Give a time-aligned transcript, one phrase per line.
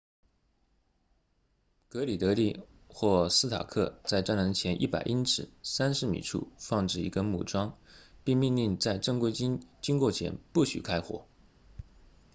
[1.89, 7.77] 格里德利 gridley 或斯塔克 stark 在栅栏前100英尺30米处放置一根木桩
[8.23, 11.27] 并命令在正规军经过前不许开火